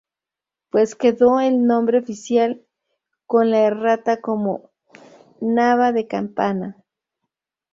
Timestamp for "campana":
6.07-6.83